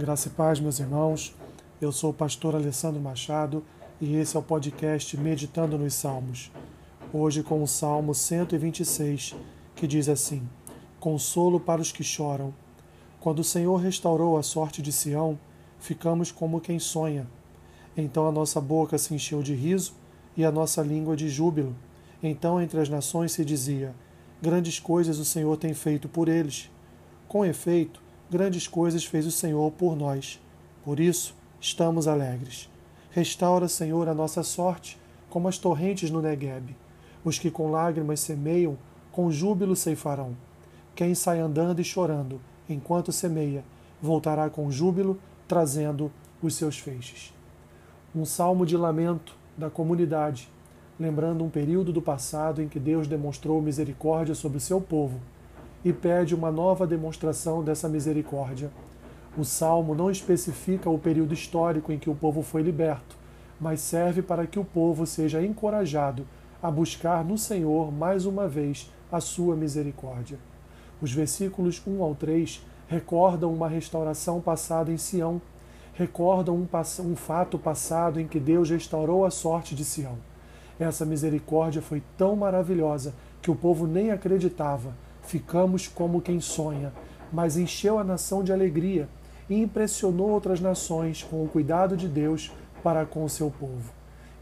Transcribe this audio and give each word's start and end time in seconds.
Graça 0.00 0.28
e 0.28 0.30
paz, 0.30 0.58
meus 0.58 0.80
irmãos. 0.80 1.36
Eu 1.78 1.92
sou 1.92 2.08
o 2.08 2.14
pastor 2.14 2.54
Alessandro 2.54 2.98
Machado 2.98 3.62
e 4.00 4.16
esse 4.16 4.34
é 4.34 4.40
o 4.40 4.42
podcast 4.42 5.14
Meditando 5.18 5.76
nos 5.76 5.92
Salmos. 5.92 6.50
Hoje 7.12 7.42
com 7.42 7.62
o 7.62 7.68
Salmo 7.68 8.14
126, 8.14 9.36
que 9.76 9.86
diz 9.86 10.08
assim: 10.08 10.48
Consolo 10.98 11.60
para 11.60 11.82
os 11.82 11.92
que 11.92 12.02
choram. 12.02 12.54
Quando 13.20 13.40
o 13.40 13.44
Senhor 13.44 13.76
restaurou 13.76 14.38
a 14.38 14.42
sorte 14.42 14.80
de 14.80 14.90
Sião, 14.90 15.38
ficamos 15.78 16.32
como 16.32 16.62
quem 16.62 16.78
sonha. 16.78 17.26
Então 17.94 18.26
a 18.26 18.32
nossa 18.32 18.58
boca 18.58 18.96
se 18.96 19.14
encheu 19.14 19.42
de 19.42 19.52
riso 19.52 19.92
e 20.34 20.46
a 20.46 20.50
nossa 20.50 20.80
língua 20.80 21.14
de 21.14 21.28
júbilo. 21.28 21.76
Então 22.22 22.58
entre 22.58 22.80
as 22.80 22.88
nações 22.88 23.32
se 23.32 23.44
dizia: 23.44 23.94
Grandes 24.40 24.80
coisas 24.80 25.18
o 25.18 25.26
Senhor 25.26 25.58
tem 25.58 25.74
feito 25.74 26.08
por 26.08 26.26
eles. 26.26 26.70
Com 27.28 27.44
efeito, 27.44 28.00
grandes 28.30 28.68
coisas 28.68 29.04
fez 29.04 29.26
o 29.26 29.30
Senhor 29.30 29.72
por 29.72 29.96
nós. 29.96 30.40
Por 30.84 31.00
isso, 31.00 31.34
estamos 31.60 32.06
alegres. 32.06 32.70
Restaura, 33.10 33.66
Senhor, 33.66 34.08
a 34.08 34.14
nossa 34.14 34.44
sorte, 34.44 34.96
como 35.28 35.48
as 35.48 35.58
torrentes 35.58 36.10
no 36.10 36.22
Negueb. 36.22 36.76
Os 37.24 37.38
que 37.38 37.50
com 37.50 37.70
lágrimas 37.72 38.20
semeiam, 38.20 38.78
com 39.10 39.32
júbilo 39.32 39.74
ceifarão. 39.74 40.36
Quem 40.94 41.12
sai 41.14 41.40
andando 41.40 41.80
e 41.80 41.84
chorando, 41.84 42.40
enquanto 42.68 43.10
semeia, 43.10 43.64
voltará 44.00 44.48
com 44.48 44.70
júbilo, 44.70 45.18
trazendo 45.48 46.10
os 46.40 46.54
seus 46.54 46.78
feixes. 46.78 47.34
Um 48.14 48.24
salmo 48.24 48.64
de 48.64 48.76
lamento 48.76 49.34
da 49.58 49.68
comunidade, 49.68 50.48
lembrando 50.98 51.42
um 51.42 51.50
período 51.50 51.92
do 51.92 52.00
passado 52.00 52.62
em 52.62 52.68
que 52.68 52.78
Deus 52.78 53.08
demonstrou 53.08 53.60
misericórdia 53.60 54.34
sobre 54.34 54.58
o 54.58 54.60
seu 54.60 54.80
povo 54.80 55.20
e 55.84 55.92
pede 55.92 56.34
uma 56.34 56.50
nova 56.50 56.86
demonstração 56.86 57.62
dessa 57.62 57.88
misericórdia. 57.88 58.70
O 59.36 59.44
salmo 59.44 59.94
não 59.94 60.10
especifica 60.10 60.90
o 60.90 60.98
período 60.98 61.32
histórico 61.32 61.92
em 61.92 61.98
que 61.98 62.10
o 62.10 62.14
povo 62.14 62.42
foi 62.42 62.62
liberto, 62.62 63.16
mas 63.60 63.80
serve 63.80 64.22
para 64.22 64.46
que 64.46 64.58
o 64.58 64.64
povo 64.64 65.06
seja 65.06 65.42
encorajado 65.42 66.26
a 66.62 66.70
buscar 66.70 67.24
no 67.24 67.38
Senhor 67.38 67.90
mais 67.92 68.26
uma 68.26 68.48
vez 68.48 68.90
a 69.10 69.20
sua 69.20 69.56
misericórdia. 69.56 70.38
Os 71.00 71.12
versículos 71.12 71.80
1 71.86 72.02
ao 72.02 72.14
3 72.14 72.64
recordam 72.88 73.52
uma 73.52 73.68
restauração 73.68 74.40
passada 74.40 74.90
em 74.90 74.98
Sião, 74.98 75.40
recordam 75.94 76.56
um, 76.56 76.68
um 77.04 77.16
fato 77.16 77.58
passado 77.58 78.20
em 78.20 78.26
que 78.26 78.38
Deus 78.38 78.68
restaurou 78.68 79.24
a 79.24 79.30
sorte 79.30 79.74
de 79.74 79.84
Sião. 79.84 80.18
Essa 80.78 81.04
misericórdia 81.04 81.80
foi 81.80 82.02
tão 82.18 82.34
maravilhosa 82.34 83.14
que 83.40 83.50
o 83.50 83.54
povo 83.54 83.86
nem 83.86 84.10
acreditava 84.10 84.94
ficamos 85.22 85.88
como 85.88 86.20
quem 86.20 86.40
sonha, 86.40 86.92
mas 87.32 87.56
encheu 87.56 87.98
a 87.98 88.04
nação 88.04 88.42
de 88.42 88.52
alegria 88.52 89.08
e 89.48 89.60
impressionou 89.60 90.30
outras 90.30 90.60
nações 90.60 91.22
com 91.22 91.44
o 91.44 91.48
cuidado 91.48 91.96
de 91.96 92.08
Deus 92.08 92.52
para 92.82 93.04
com 93.04 93.24
o 93.24 93.28
seu 93.28 93.50
povo. 93.50 93.92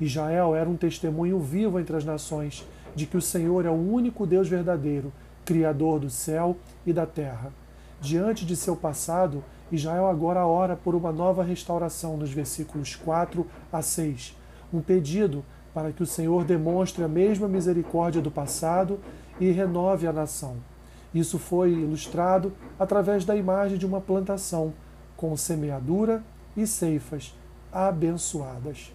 Israel 0.00 0.54
era 0.54 0.68
um 0.68 0.76
testemunho 0.76 1.38
vivo 1.40 1.80
entre 1.80 1.96
as 1.96 2.04
nações 2.04 2.66
de 2.94 3.06
que 3.06 3.16
o 3.16 3.22
Senhor 3.22 3.64
é 3.64 3.70
o 3.70 3.74
único 3.74 4.26
Deus 4.26 4.48
verdadeiro, 4.48 5.12
Criador 5.44 6.00
do 6.00 6.10
céu 6.10 6.56
e 6.84 6.92
da 6.92 7.06
terra. 7.06 7.52
Diante 8.00 8.44
de 8.44 8.56
seu 8.56 8.76
passado, 8.76 9.42
Israel 9.70 10.06
agora 10.06 10.46
ora 10.46 10.76
por 10.76 10.94
uma 10.94 11.12
nova 11.12 11.42
restauração 11.42 12.16
nos 12.16 12.30
versículos 12.30 12.94
4 12.94 13.46
a 13.72 13.80
6, 13.80 14.36
um 14.72 14.80
pedido 14.80 15.44
para 15.72 15.92
que 15.92 16.02
o 16.02 16.06
Senhor 16.06 16.44
demonstre 16.44 17.04
a 17.04 17.08
mesma 17.08 17.46
misericórdia 17.46 18.22
do 18.22 18.30
passado 18.30 18.98
e 19.40 19.50
renove 19.50 20.06
a 20.06 20.12
nação. 20.12 20.56
Isso 21.14 21.38
foi 21.38 21.72
ilustrado 21.72 22.52
através 22.78 23.24
da 23.24 23.36
imagem 23.36 23.78
de 23.78 23.86
uma 23.86 24.00
plantação 24.00 24.74
com 25.16 25.36
semeadura 25.36 26.22
e 26.56 26.66
ceifas 26.66 27.34
abençoadas. 27.72 28.92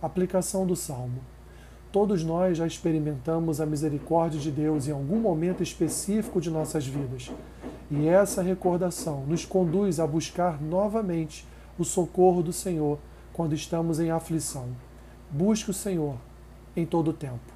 Aplicação 0.00 0.66
do 0.66 0.76
Salmo. 0.76 1.20
Todos 1.90 2.22
nós 2.22 2.58
já 2.58 2.66
experimentamos 2.66 3.60
a 3.60 3.66
misericórdia 3.66 4.38
de 4.38 4.50
Deus 4.50 4.86
em 4.86 4.92
algum 4.92 5.18
momento 5.18 5.62
específico 5.62 6.40
de 6.40 6.50
nossas 6.50 6.86
vidas. 6.86 7.32
E 7.90 8.06
essa 8.06 8.42
recordação 8.42 9.24
nos 9.26 9.44
conduz 9.44 9.98
a 9.98 10.06
buscar 10.06 10.60
novamente 10.60 11.46
o 11.78 11.84
socorro 11.84 12.42
do 12.42 12.52
Senhor 12.52 12.98
quando 13.32 13.54
estamos 13.54 13.98
em 13.98 14.10
aflição. 14.10 14.68
Busque 15.30 15.70
o 15.70 15.74
Senhor 15.74 16.16
em 16.76 16.84
todo 16.84 17.08
o 17.08 17.14
tempo. 17.14 17.55